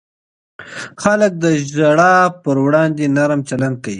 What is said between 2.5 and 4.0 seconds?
وړاندې نرم چلند کوي.